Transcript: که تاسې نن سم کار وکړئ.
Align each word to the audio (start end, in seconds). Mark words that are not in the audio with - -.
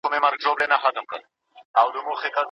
که 0.03 0.07
تاسې 0.09 0.65
نن 0.71 0.79
سم 0.83 1.05
کار 1.73 1.93
وکړئ. 1.95 2.31